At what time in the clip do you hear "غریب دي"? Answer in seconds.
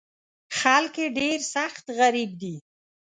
1.99-2.55